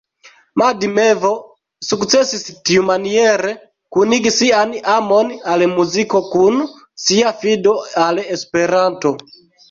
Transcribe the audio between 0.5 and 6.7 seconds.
Mad Mevo sukcesis tiumaniere kunigi sian amon al muziko kun